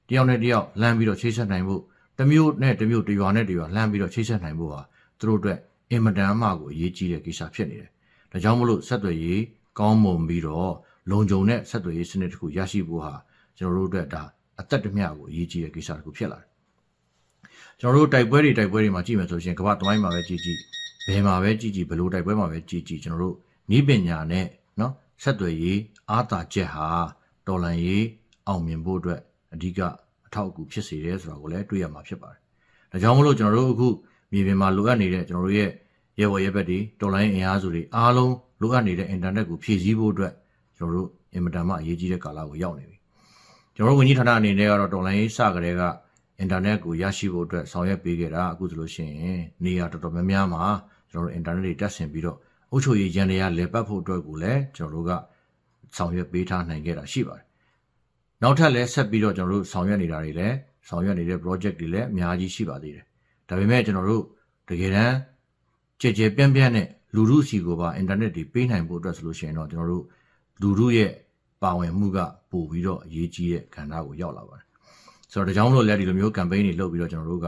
[0.10, 1.82] တယောက်နဲ့တယောက်လမ်းပြီးတော့ချိတ်ဆက်နိုင်ဖို့
[2.18, 4.82] တစ်မျိုးနဲ့တစ်မျိုးတစ်ရွာနဲ့တစ်ရွာလမ်းပြီးတော့ချိတ်ဆက်နိုင်ဖို့ဟာ
[5.20, 5.60] သူတို့အတွက်
[5.92, 7.89] အင်မတန်မှကိုအရေးကြီးတဲ့ကိစ္စဖြစ်နေတယ်။
[8.32, 9.42] ဒါကြောင့်မလို့ဆက်သွယ်ရေး
[9.80, 10.74] ကောင်းမွန်ပြီးတော့
[11.12, 13.13] လုံခြုံတဲ့ဆက်သွယ်ရေးစနစ်တစ်ခုရရှိဖို့ဟာ
[13.58, 14.24] ကျွန်တော်တို့အတွက်ဒါ
[14.60, 16.50] အသက်တမျှကိုအရေးကြီးတဲ့ကိစ္စတစ်ခုဖြစ်လာတယ်။
[17.79, 20.60] ကျွန်တော်တို့တိုက်ပွဲတွေတိုက်ပွဲတွေမှာကြည့်မယ်ဆိုရင်ကမ္ဘာသမိုင်းမှာပဲကြည့်ကြည့်
[21.08, 23.36] ဘယ်မှာပဲကြည့်ကြည့်ဘယ်လိုတိုက်ပွဲမှာပဲကြည့်ကြည့်ကျွန်တော်တို့
[23.77, 24.46] ဤပညာနဲ့
[24.79, 25.79] နော်ဆက်သွယ်ရေး
[26.10, 26.88] အားသာချက်ဟာ
[27.48, 28.05] တော်လန်ရေး
[28.48, 29.20] အောင်မြင်ဖို့အတွက်
[29.53, 29.79] အဓိက
[30.25, 32.39] အထောက်အကူဖြစ်စေတယ်ဆိုတာကိုလည်းတွေ့ရမှာဖြစ်ပါတယ်။
[32.91, 33.88] ဒါကြောင့်မလို့ကျွန်တော်တို့အခု
[34.32, 35.70] မြေပြင်မှာလိုအပ်နေတဲ့ကျွန်တော်တို့ရဲ့
[36.20, 40.34] ရဲဝရဲဘက်တွေတော်လိုင်းအင်အားစုတွေအားလုံးလိုအပ်နေတဲ့အင်တာနက်ကိုဖြည့်ဆည်းဖို့အတွက်
[40.77, 42.98] ကျွန်တော်တို့အင်မတန်မှအရေးကြီးတဲ့ကာလကိုရောက်နေပြီ။
[43.75, 45.82] ကျွန်တော်တို့ဝန်ကြီးဌာနအနေနဲ့ကတော့တော်လိုင်းရေးစကြတဲ့က
[46.39, 50.63] အင်တာနက်ကိုရရှိဖို့အတွက်ဆောင်ရွက်ပေးခဲ့တာအခုဆိုလို့ရှိရင်နေရာတော်တော်များများမှာ
[51.12, 52.38] ကျွန်တော်တို့အင်တာနက်တွေတက်ဆင်ပြီးတော့
[52.72, 55.12] အုပ်ချုပ်ရေးရန်တွေကလဲပတ်ဖို့အတွက်ကိုလည်းကျွန်တော်တို့က
[55.96, 57.46] ဆောင်ရွက်ပေးထားနိုင်ခဲ့တာရှိပါတယ်။
[58.42, 60.56] နောက်ထပ်လည်းဆက်ပြီးတော့ကျွန်တော်တို့ဆောင်ရွက်နေတာတွေလည်း
[60.88, 63.06] ဆောင်ရွက်နေတဲ့ project တွေလည်းအများကြီးရှိပါသေးတယ်။
[63.48, 64.24] ဒါပေမဲ့ကျွန်တော်တို့
[64.70, 65.15] တကယ်တမ်း
[66.01, 70.06] ကြည်ကြဲပြန့်ပြန့်နဲ့လူမှုစီကိုပါအင်တာနက်တွေပေးနိုင်ဖို့အတွက်ဆိုလို့ရှိရင်တော့ကျွန်တော်တို့
[70.62, 71.12] လူမှုရဲ့
[71.62, 72.18] ပါဝင်မှုက
[72.51, 74.64] ပို့ပြီးတော့အရေးကြီးတဲ့ကဏ္ဍကိုရောက်လာပါတယ်။
[75.36, 77.48] ဆိုတော့ဒါကြောင့်မလို့လည်းဒီလိုမျိုး campaign တွေလုပ်ပြီးတော့ကျွန်တော်တို့က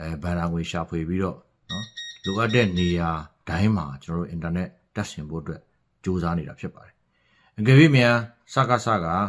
[0.00, 1.36] အဲဘန်နာငွေရှာဖွေပြီးတော့
[1.70, 1.84] နော်
[2.24, 3.10] လိုအပ်တဲ့နေရာ
[3.48, 5.60] တိုင်းမှာကျွန်တော်တို့အင်တာနက်တက်ဆင်ဖို့အတွက်
[6.04, 6.94] ကြိုးစားနေတာဖြစ်ပါတယ်။
[7.58, 8.14] အကယ်၍မြန်
[8.52, 9.24] စကားစကား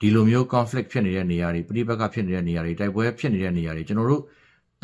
[0.00, 4.22] ဒီလိုမျိုး conflict ဖြစ်နေတဲ့နေရာတွေပြိပက္ခဖြစ်နေတဲ့နေရာတွေတိုက်ပွဲဖြစ်နေတဲ့နေရာတွေကျွန်တော်တို့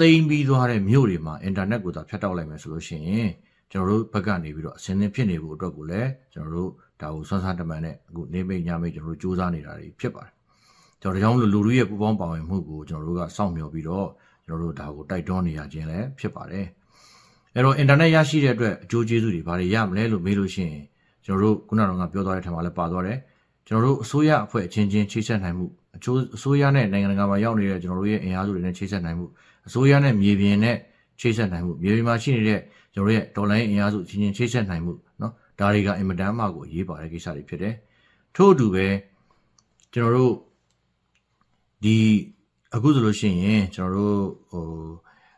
[0.01, 3.31] တိမ်ပြီးသွားတဲ့မြို့တွေမှာအင်တာနက်ကိုသာဖြတ်တောက်လိုက်မယ်ဆိုလို့ရှိရင်
[3.73, 10.33] ကျွန်တော်တို့ဘက်ကနေပြီးတော့အစင်းသင်းဖြစ်နေဖို့အတွက်ကိုလည်းကျွန်တော်တို့ဒါကိုဆွမ်းစားတမန်နဲ့အခုနေမိတ်ညမိတ်ကျွန်တော်တို့စူးစမ်းနေတာတွေဖြစ်ပါတယ်။
[11.02, 14.08] ကျွန်တော်တို့ကြောင့်လူလူရဲ့ပူပေါင်းပါဝင်မှုကိုကျွန်တော်တို့ကစောင့်မျှော်ပြီးတော့
[14.46, 16.66] ကျွန်တော်တို့ဒါကိုတိုက်တွန်းနေရခြင်းလည်းဖြစ်ပါတယ်။
[17.54, 20.84] အဲ့တော့အင်တာနက်ရရှိတဲ့အတွက်အကျိုးကျေးဇူးတွေဘာတွေရမလဲလို့မေးလို့ရှိရင်
[21.26, 23.18] ကျွန်တော်တို့ခုနကပြောသွားတဲ့ထက်မှာလည်းပါသွားတယ်။
[23.68, 29.26] ကျွန်တော်တို့အစိုးရအဖွဲ့အချင်းချင်းချိတ်ဆက်နိုင်မှုအကျိုးအစိုးရနဲ့နိုင်ငံတကာမှာရောက်နေတဲ့ကျွန်တော်တို့ရဲ့အင်အားစုတွေနဲ့ချိတ်ဆက်နိုင်မှု
[29.68, 30.78] အစိုးရနဲ့မြေပြင်နဲ့
[31.20, 32.60] ချိတ်ဆက်နိုင်မှုမြေပြင်မှာရှိနေတဲ့
[32.94, 37.76] ကျွန်တော်ရဲ့ဒေါ်လာအင်အားစုချင်းချင်းချိတ်ဆက်နိုင်မှုเนาะဒါတွေကအင်မတန်မှကိုအရေးပါတဲ့ကိစ္စတွေဖြစ်တယ်
[38.36, 38.88] ထို့အတူပဲ
[39.94, 40.34] ကျွန်တော်တို့
[41.84, 41.98] ဒီ
[42.76, 44.66] အခုဆိုလို့ရှိရင်ကျွန်တော်တို့ဟို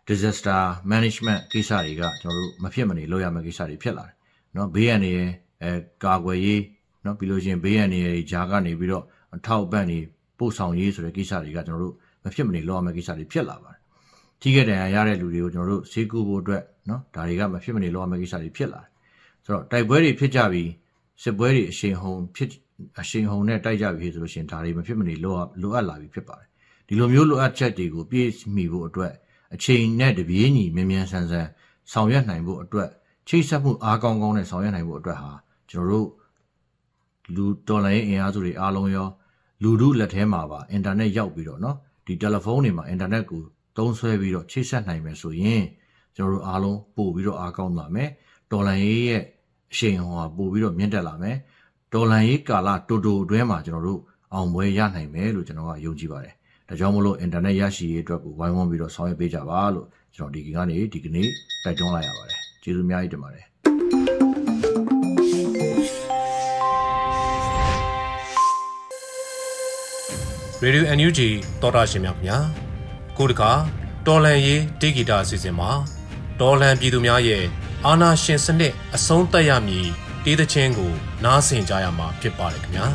[0.07, 4.15] disaster management ကိစ္စတွေကကျွန်တော်တို့မဖြစ်မနေလုပ်ရမယ့်ကိစ္စတွေဖြစ်လာတယ်
[4.53, 5.13] เนาะဘေးရန်တွေ
[5.61, 5.71] အဲ
[6.03, 6.61] ကာကွယ်ရေး
[7.03, 8.01] เนาะပြီးလို့ရှိရင်ဘေးရန်တွေ
[8.31, 9.03] ဂျာကနေပြီးတော့
[9.35, 9.99] အထောက်ပံ့တွေ
[10.39, 13.79] ပို့ဆောင်ရေးဆိုတဲ့ကိစ္စတွေကကျွန်တော်တို့မဖြစ်မနေလုပ်ရမယ့်ကိစ္စတွေဖြစ်လာပါတယ်
[14.41, 18.89] ထိခဲ့တယ်ရတဲ့လူတွေကိုကျွန်တော်တို့ဈေးကူဖို့အတွက်เนาะဒါတွေကမဖြစ်မနေလုပ်ရမယ့်ကိစ္စတွေဖြစ်လာတယ်
[19.43, 20.69] ဆိုတော့တိုက်ပွဲတွေဖြစ်ကြပြီး
[21.23, 22.49] စစ်ပွဲတွေအရှိန်ဟုန်ဖြစ်
[23.00, 26.48] အရှင်ဟုန်နဲ့တိုက်ကြပြီဆိုလို့ရှင်ဒါတွေမဖြစ်မနေလိုလိုအပ်လာပြီဖြစ်ပါတယ်
[26.86, 29.12] ဒီလိုမျိုးလိုအပ်ချက်တွေကိုပြည့်မီဖို့အတွက်
[29.54, 31.46] အချိန်နဲ့တပြေးညီမြန်မြန်ဆန်ဆန်
[31.92, 32.88] ဆောင်ရွက်နိုင်ဖို့အတွက်
[33.28, 35.32] ချိတ်ဆက်မှုအားကောင်းကောင်းနဲ့ဆောင်ရွက်နိုင်ဖို့အတွက်ဟာ
[35.70, 36.08] ကျွန်တော်တို့
[37.34, 39.08] လူတော်လိုင်းအင်အားစုတွေအားလုံးရော
[39.62, 43.42] လူတို့လက်ထဲမှာပါအင်တာနက်ရောက်ပြီးတော့เนาะဒီတယ်လီဖုန်းတွေမှာအင်တာနက်ကို
[43.76, 45.62] သုံးဆွဲပြီးတော့ချိတ်ဆက်နိုင်မယ်ဆိုရင်
[46.16, 48.08] ကျွန်တော်တို့အားလုံးပို့ပြီးတော့အားကောင်းလာမယ်
[48.50, 49.22] တော်လိုင်းရဲ့
[49.72, 51.36] အရှိန်ဟောပို့ပြီးတော့မြင့်တက်လာမယ်
[51.92, 54.00] ဒေါ်လာရေးကာလတိုတိုအတွင်းမှာကျွန်တော်တို့
[54.34, 56.34] အောင်ပွဲရနိုင်မယ်လို့ကျွန်တော်ကယုံကြည်ပါတယ်
[56.68, 61.28] ဒါကြောင့်မလို့အင်တာနက်ရရှိရေးအတွက်ကိုဝိုင်းဝန်းပြီးတော့ဆောင်ရွက်ပေးကြပါလို့ကျွန်တော်ဒီကနေ့ဒီကနေ့
[61.64, 63.44] တိုက်တွန်းလိုက်ရပါတယ်ကျေးဇူးအများကြီးတင်ပါတယ်
[70.62, 71.20] ရေဒီယို NUG
[71.62, 72.38] တော်တာရှင်များခင်ဗျာ
[73.18, 73.50] ကိုတကာ
[74.06, 75.70] တော်လန်ရေးဒေဂီတာအစီအစဉ်မှာ
[76.40, 77.44] တော်လန်ပြည်သူများရဲ့
[77.86, 79.88] အာနာရှင်စနစ်အဆုံးသတ်ရမည်
[80.24, 80.92] တေးသချင်းကို
[81.24, 82.86] နားဆင်ကြရမှာဖြစ်ပါတယ်ခင်ဗျာ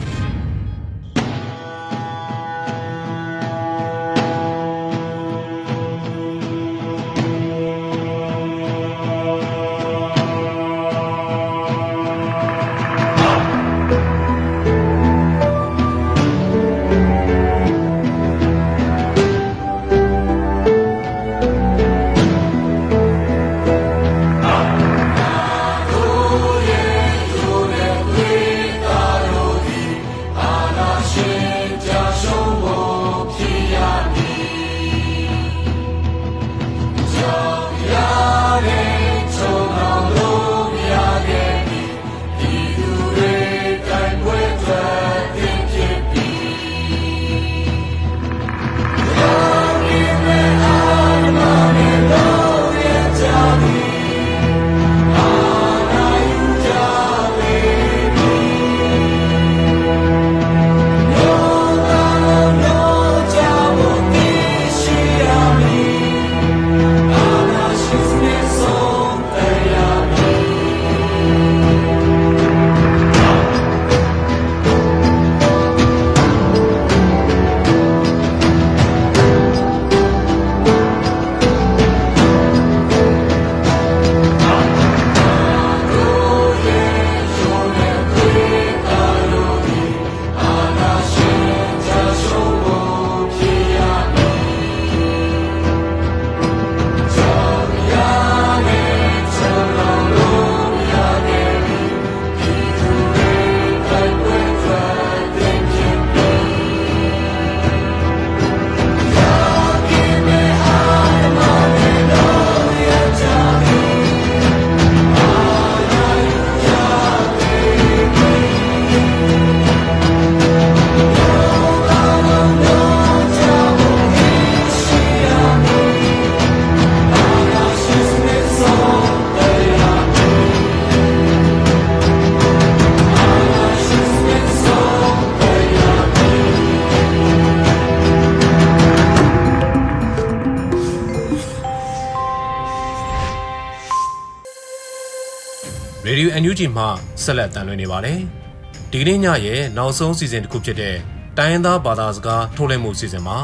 [146.58, 146.86] Radio NUG မှ
[147.24, 148.20] ဆက်လက်တန်လှည့်နေပါတယ်။
[148.92, 150.96] ဒီကနေ့ညရဲ့နောက်ဆုံးစီစဉ်တစ်ခုဖြစ်တဲ့
[151.38, 153.38] တိုင်းရင်းသားဘာသာစကားထုတ်လွှင့်မှုစီစဉ်မှာ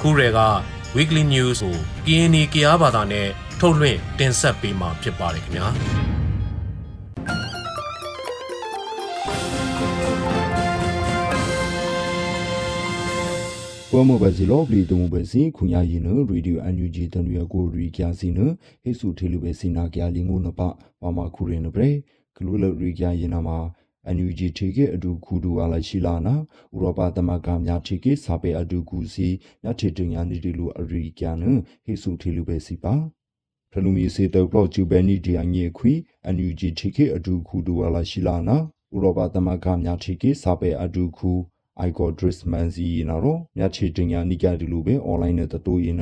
[0.00, 0.40] ခုရဲက
[0.96, 3.28] Weekly News ကို KNY ကရားဘာသာနဲ့
[3.60, 5.68] ထုတ်လွှင့်တင်ဆက်ပေးမှာဖြစ်ပါတယ်ခင်ဗျာ။
[13.90, 18.38] ပေါ်မဘစီလောဘလီတုံဘစီခုညာရင်နရေဒီယိုအန်ယူဂျီတန်ရကိုရီကျာစီန
[18.82, 20.60] ဟေဆုထေလူပဲစီနာကျာလင်းငုနပ
[21.00, 21.90] ပမခုရင်နပရေ
[22.38, 23.58] ကလူလရီကျာရင်နာမှာ
[24.06, 26.34] အန်ယူဂျီထေကအဒူခုဒူအလာရှိလာနာ
[26.74, 29.28] ဥရောပသမဂ္ဂများထေကစာပေအဒူကူစီ
[29.62, 31.42] မြတ်ထေတင်ညာနေဒီလူအရီကျာန
[31.84, 32.94] ဟေဆုထေလူပဲစီပါ
[33.72, 35.92] ဖလူမီစေတောပလော့ကျူဘဲနီဒီအငေခွီ
[36.24, 38.56] အန်ယူဂျီထေကအဒူခုဒူအလာရှိလာနာ
[38.94, 41.32] ဥရောပသမဂ္ဂများထေကစာပေအဒူခု
[41.80, 44.82] I got dress man si na ro nya che tin ya ni kya du lu
[44.82, 46.00] be online ne ta to yin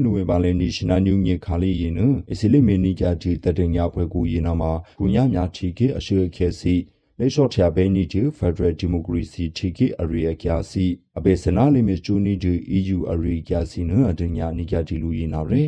[0.00, 1.16] na hin na ma sing ge ni du be nu we ba le national new
[1.16, 4.26] nye kha li yin na isili me ni kya ti ta tin ya pwe ku
[4.26, 6.86] yin na ma ku nya nya thi ke a she khe si
[7.18, 10.86] လေရှော့ချာဘဲနီတူဖက်ဒရယ်ဒီမိုကရေစီတီကီအရီယာကျာစီ
[11.18, 15.62] အဘေစနာလီမီချူနီတူ EU အရီကျာစီနအဒညာနီကျတီလူရင်နာရဲ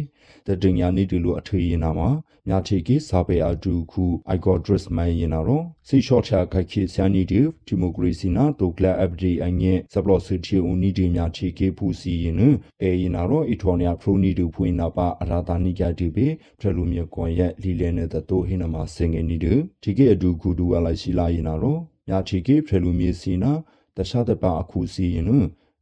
[0.46, 2.08] တဒညာနီတူလူအထွေရင်နာမှာ
[2.48, 4.04] မြာတီကီစာပေအတူခု
[4.34, 12.36] I got dress မရင်နာရောစီရှော့ချာခိုက်ခေဆန်နီတူဒီမိုကရေစီနာတိုကလာအပဒီအငဲစပလော့စီတီဦးနီဒီမြာတီကီဖူစီရင်
[12.82, 16.26] အေရင်နာရောအီထော်နီယာဖရိုနီတူဖွင့်နာပါအရာတာနီကျတီဘေ
[16.58, 21.76] ဖရလူမြေကွန်ရက်လီလဲနဲ့တိုဟိနမှာစင်ငယ်နီတူတီကီအတူခုဒူဝလာရှိလာရင်နာရော
[22.08, 23.52] ညာချီကေဖရလူမြေစီနာ
[23.96, 25.26] တခြားတပါအခုစီရင်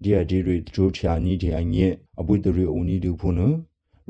[0.03, 1.89] ဒီအဒီရီဒိုချာနီဒီအငဲ
[2.21, 3.55] အပွေတရီအိုနီဒူဖုန်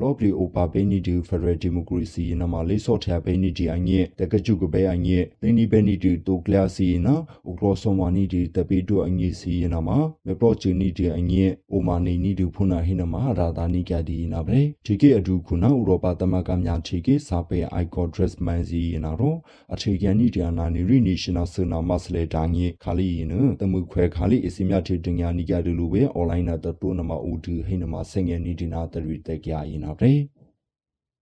[0.01, 7.15] လောပလီအိုပါဘဲနီဒီဖက်ဒရယ်ဒီမိုကရေစီနမလေးဆော့ချာဘဲနီဒီအငဲတကကျုကဘဲအငဲသင်းနီဘဲနီဒီတိုကလာစီနာ
[7.49, 9.89] ဥကရောဆောမနီဒီတပေတိုအငဲစီနမ
[10.25, 19.35] မေပရောချီနီဒီအငဲအိုမာနီနီဒီဖုနာဟိနမရာဒါနီကဒီနာဘဲဒီကေအဒူခုနာဥရောပသမဂ္ဂများချီကေစာပေအိုက်ကောဒရက်မန်စီနာရော
[19.73, 30.11] အခြေခံနီဒီအနာနီရီနေရှင်နယ်ဆနာမစလေတာငေခါလီနတမှုခွဲခါလီအစီမြတီတင်ညာနီကဒီလိုပဲအွန်လိုင်းနာတတိုးနမဦးဒီဟိနမဆငယ်နီဒီနာတရီတက်ကြရင်နာပဲ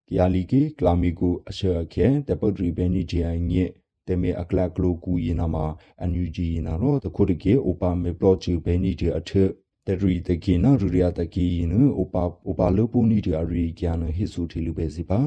[0.07, 3.63] ကီယာလီကီကလာမီကိုအရှေခဲတပုတ်ရီဘဲနီဂျီအိုင်ညေ
[4.07, 5.65] တေမေအကလကလိုကူယနာမှာ
[6.01, 9.49] အန်ယူဂျီနာရောတခုတကေအိုပါမေပလော့ချီဘဲနီဂျီအထက်
[9.87, 15.19] တရီတကေနာရူရီယာတကီနအိုပါအိုပါလိုပူနီဒီအရီကျန်ဟိဆူတီလူပဲစီပါ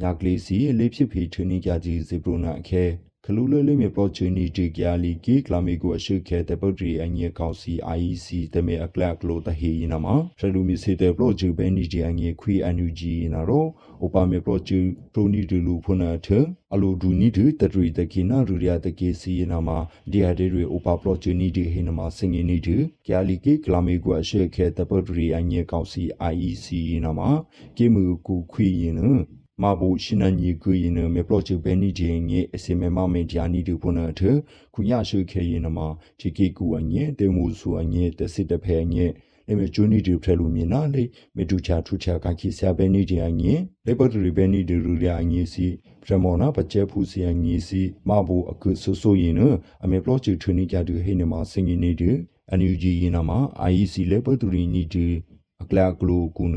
[0.00, 2.84] ညာကလေးစီလေးဖြစ်ဖီထနီကြကြီးဇေဘရနာအခဲ
[3.28, 10.06] ခလူလလေးမြေ opportunity ကလီကီကလာမီကိုအရှိခဲတဲ့ပုတ်ရီအငေကောက်စီ IEC တမေအကလကလိုတဟီနမ
[10.38, 13.66] ဖရလူမီစီတဲ့ project ဘဲနီဂျီအငေခွီအန်ယူဂျီနာရော
[14.04, 16.28] ဥပမေ project ပရိုနီဒလူဖုနာထ
[16.74, 19.68] အလိုဒူနီဒတတရီတကိနာရူရီယာတကေစီနာမ
[20.12, 26.66] ဒီယာဒေရီဥပ project နီဒီဟိနမစင်ငီနီဒီကလီကီကလာမီကိုအရှိခဲတဲ့ပုတ်ရီအငေကောက်စီ IEC
[27.04, 27.20] နာမ
[27.76, 28.96] ကေမူကူခွီရင်
[29.62, 34.20] မာဘူရှင်နညီကူရင်မေပလော့ချဘဲနီဂျင်းငေအစီမေမမေဂျာနီဒူဖုန်ထ
[34.74, 35.78] ခုညရှုခဲရင်နမ
[36.18, 39.06] ချီကီကူအငေတေမူဆူအငေတစစ်တဖဲငေ
[39.46, 41.04] လေမေဂျူနီဒီဖဲလူမီနာလေ
[41.36, 43.54] မေတူချာထူချာကခိဆာဘဲနီဂျင်းငေ
[43.86, 45.66] လေပတ်ရီဘဲနီဒီရူရအငေစီ
[46.02, 49.34] ပရမောနာပကျဲဖူစီအငေစီမာဘူအကုဆူဆူရင်
[49.84, 52.10] အမေပလော့ချထူနီကြတူဟိနေမှာစင်ကြီးနေဒီ
[52.50, 53.38] အန်ယူဂျီရင်နမှာ
[53.70, 55.06] IEC လေပတ်ရီနီဒီ
[55.62, 56.56] အကလာကလူကုန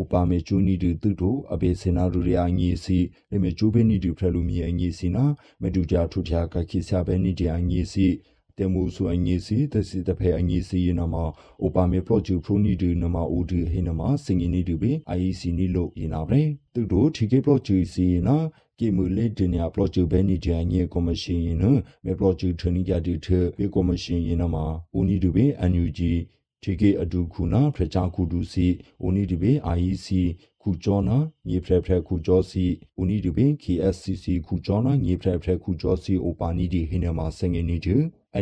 [0.00, 2.98] ဥပမေချူနီဒီတုတိုအဘေစေနာရူရီအငီစီ
[3.30, 5.24] လေမေချူဘေနီဒီဖရလူမီအငီစီနာ
[5.60, 8.06] မေဒူဂျာထူထျာကခိဆာဘေနီဒီအငီစီ
[8.56, 11.14] တေမူဆူအငီစီတစီတဖဲအငီစီနမ
[11.64, 16.40] ဥပမေပရိုဂျူဖရူနီဒီနမဦးဒီဟိနမစင်ငီနီဒီဘေ IEC နီလို့ယနာပဲ
[16.74, 18.36] တုတိုထီကေပရိုဂျူစီနာ
[18.78, 21.64] ကေမူလေဒနီယာပရိုဂျူဘဲနီဂျာငီကော်မရှင်န
[22.04, 24.56] မေပရိုဂျူထနီဂျာဒီထေဘေကော်မရှင်ယနာမ
[24.96, 26.12] ဦးနီဒီဘေအန်ယူဂျီ
[26.62, 28.66] TK အဒူခုနာဖရချာခုဒူစီ
[29.02, 30.08] အိုနီဒီဘေ IEC
[30.62, 31.16] ခုကျောနာ
[31.48, 32.64] ညေဖရဖရခုကျောစီ
[32.96, 37.90] အိုနီဒီဘေ KSCC ခုကျောနာညေဖရဖရခုကျောစီအိုပါနီဒီဟိနမဆငငနေဂျ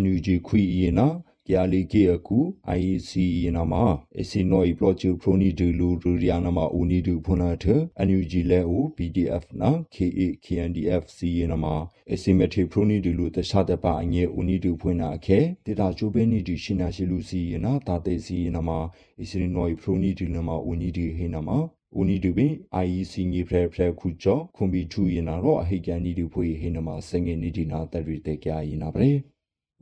[0.02, 1.06] NUG ခွီယေနာ
[1.50, 2.38] ကယာလီကေအခု
[2.78, 3.10] IEC
[3.44, 3.74] ယနာမ
[4.20, 7.64] အစီနိုဤပလော့ချူပရိုနီဒူလူရူရီယာနာမဦးနီဒူဖုနာထ
[8.06, 11.66] NUG လဲဦး PDF နာ KA KNDF စီယနာမ
[12.12, 18.70] အစီမတီပရိုနီဒူလူတခြားတပါအငဲဦးနီဒူဖွင့်နာခဲဒေတာချိုဘေနီဒီရှိနာရှိလူစီယနာတာတေစီယနာမ
[19.20, 21.50] အစီနိုဤပရိုနီဒူနာမဦးနီဒီဟေနာမ
[21.98, 22.52] ဦးနီတူပင်
[22.84, 29.08] IEC ညဖရဖရခုကျော်ခွန်ဘီချူရင်နာတော့အဟိကန်နီတူဖွေဟိနမစငယ်နီဒီနာတရီတေကြရင်နာပဲ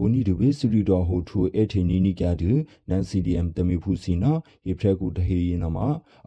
[0.03, 2.51] ဦးနီဒူဘေစရီတော်ဟိုထူအထေနီနီကြတူ
[2.89, 4.33] နန် CDM တမီဖူစီနာ
[4.65, 5.79] ဟေဖရကူတဟေရင်နာမ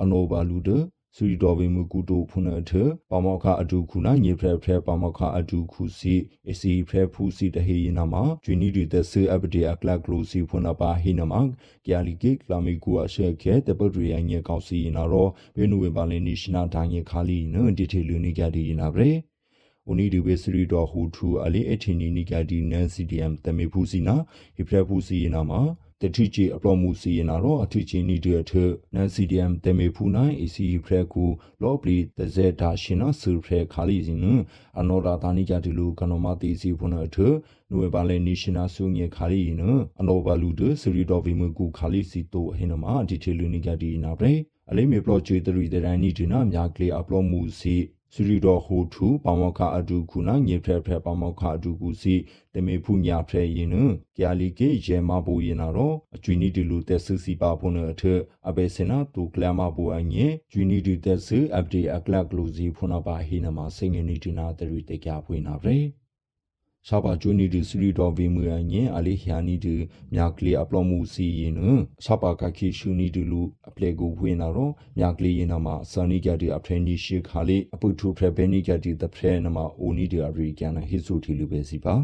[0.01, 0.69] အနောဘာလူဒ
[1.15, 2.71] စရီတော်ဘေမူကူတိုဖုန်အထ
[3.10, 6.15] ပမောခအတူခုနာညေဖရဖရပမောခအတူခုစီ
[6.49, 11.34] အစီဖရဖူစီတဟေရင်နာမဂျွနီဒီတဆအပဒေအကလကလိုစီဖုန်ပါဟိနမ
[11.86, 19.12] ကယာလီကေကလာမီကူအရှက်ခဲတပတ်ရီယညေကောက်စီနာရောဘေနူဝေပါလင်းနီရှနာဒိုင်းယေခါလီနဒီထေလူနီကြဒီနာဗရေ
[19.87, 24.15] အိုနီဒီဘေစရီတော်ဟူထူအလေးအထင်နီနီကဒီနန်စီဒီအမ်တမေဖူစီနာ
[24.55, 25.61] ဟိဖရဖူစီနာမှာ
[26.01, 28.51] တတိချီအပလောမှုစီနာတော့အထူးချင်းနီတဲ့ထ
[28.93, 31.25] နန်စီဒီအမ်တမေဖူနိုင် AC ဖရကူ
[31.61, 34.19] လောပလီတဇေတာရှင်နာဆူဖရခါလီစင်
[34.79, 37.17] အနောရာတာနီကြတူလူကနောမတီစီဖုနာထ
[37.71, 39.61] နွေပါလေနေရှင်နာဆုငေခါလီန
[39.99, 44.33] အနောဘလူဒစရီတော်ဗီမကူခါလီစီတိုဟေနမဒီချီလူနီကြဒီနာပရေ
[44.69, 47.75] အလေးမေပလော့ချွေတရီတဲ့တိုင်းနီဒီနာမြကလေးအပလောမှုစီ
[48.13, 52.15] စရီတော်ဟိုထူပမောခအဒုခုနာညေဖရဖရပမောခအဒုကူစီ
[52.53, 53.75] တမေဖူညာဖရရင်န
[54.17, 58.03] ကြလီကေယေမဘူရင်နာတော့အကျွီနီဒီလူတက်ဆူစီပါဖုန်အထ
[58.49, 65.55] အဘေစနာတူကလမဘူအငေကျွီနီဒီတက်ဆူအပဒေအကလကလူစီဖုနာပါဟိနမစိငနီဒီနာတရီတေကြဖွေးနာ
[66.89, 69.75] ဗရေရှာပါဂျူနီဒီစရီတော်ဗီမူအငင်အလေးဟျာနီဒီ
[70.13, 71.60] မြကလီအပလောမှုစီရင်န
[72.04, 81.95] ရှာပါကခိရှူနီဒီလူအပလေကိုဝင်းနာတော့မြကလီရင်နာမှာဆာနီကတီအဖရနီရှိခါလေးအပုထုဖရဘဲနီကတီတဖရနမှာအိုနီဒီအရီကန်ဟိဆူတီလူပဲစီပါ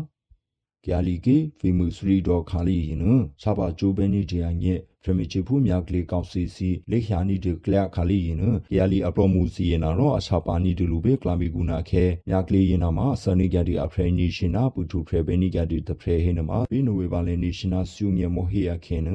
[0.86, 3.06] ကြလီကေဖီမူစရီတော်ခါလီရင်န
[3.41, 8.37] ရှာပါဂျိုဘဲနီဂျီအငင် ဖရမီချီဖူမြကလေးကောက်စီစီလေခ ्या နီဒီကလခါလီရင်
[8.77, 19.09] ရလီအပရမူစီရင်နာတော့အချပါနီဒီလူပဲကလာမီကူနာခဲမြကလေးရင်နာမှာဆနီကဒီအဖရနီရှင်နာပူတူဖရဘဲနီကဒီတဖရဟေနမှာဘီနိုဝေပါလနေရှင်နာဆူမြမောဟီယာခဲန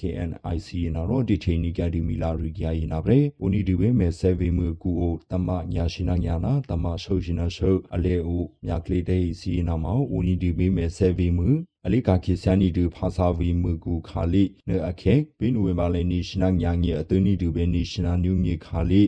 [0.00, 11.48] KNIC နာရောဒီထေနီကဒီမီလာရီကြရင်နာပဲဦးနီဒီဝဲမဲဆဲဗေမူကူအိုတမညာရှိနာညာနာတမဆုရှိနာဆုအလေဦးမြကလေးတဲ့စီနာမောဦးနီဒီဝဲမဲဆဲဗေမူ
[11.86, 19.02] အလိကာခိဆန်နီဒူဖာစာဗီမူကူခါလိနေအခေဘီနူဝဲမာလေနီရှနာညာငီအတနီဒူပဲနီရှနာနျူငီခါလိ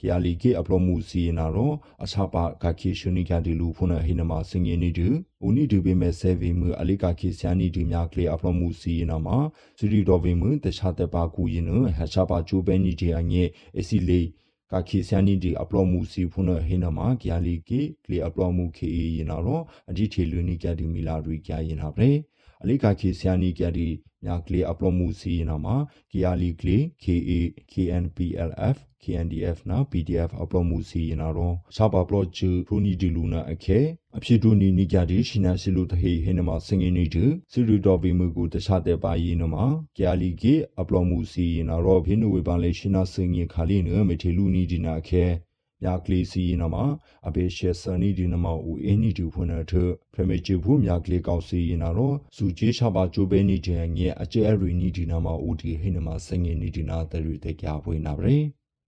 [0.00, 1.72] ကီယာလီကေအပလိုမူစီနာရော
[2.04, 5.08] အချပါကခိရှုနိကဒီလူဖုနာဟိနမစင်ငင်းနီဒူ
[5.46, 9.36] ဦးနီဒူဘေမဲဆေဗီမူအလိကခိဆန်နီဒူမြကလေအပလိုမူစီနာမှာ
[9.78, 13.44] စီရီတော်ဗီမူတခြားတဲ့ပါကူရင်နဟချပါဂျူဘဲနီဒီအငဲ
[13.78, 14.20] အစီလေ
[14.72, 22.08] ကခိဆန်နီဒီအပလိုမူစီဖုနာဟိနမကီယာလီကေကလေအပလိုမူခေရင်နာရောအဒီထေလူနိကဒီမီလာရီကြရင်နာပဲ
[22.62, 23.88] အလိကခိဆန်နီကဒီ
[24.24, 25.76] မြကလေအပလိုမူစီနာမှာ
[26.10, 27.30] ကီယာလီကလေ KA
[27.72, 33.80] KNPLF KNDF နာ PDF အပလိုမှုစီရင်တော့စာပါပလော့ချူပရိုနီဒီလူနာအခဲ
[34.16, 39.56] အဖြစ်တူနီနီကြတဲ့ရှိနာစီလူတဟေဟင်းနမစင်ငင်းနေတူစီရီတော်ဗီမူကိုတခြားတဲ့ပါရင်နမ
[39.98, 45.24] ကြာလီကေအပလိုမှုစီရင်တော့ဖိနဝေပါလေရှိနာစင်ငင်းခါလီနမထေလူနီဒီနာအခဲ
[45.82, 46.76] မြကလေးစီနမ
[47.26, 49.72] အဘေရှေစနီဒီနမဦးအင်းနီတူဖွနထ
[50.12, 58.38] ဖရမေချီဘူးမြကလေးကောက်စီရင်တော့စူကြီးချပါချိုးပဲနေခြင်းငယ်အကျဲရီနီဒီနမဦးဒီဟိနမစင်ငင်းနီဒီနာတရီတဲ့ကြပွေးနာဗရေ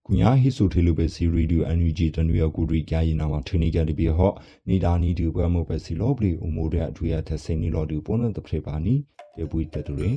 [0.07, 4.35] ကုညာဟိဆိုထေလိုပဲစီရီဒီယိုအန်ယူဂျီတနွေရကူရီကြရင်နာမှာထင်းနေကြတယ်ပြီးဟော့
[4.69, 8.95] နေတာနီဒီပွဲမို့ပဲစီလောပလီအမိုးတဲ့အထွေအထက်စင်နီလော်ဒီပုံနဲ့တဖရပါနီ
[9.37, 10.17] တေပွေတတူရင်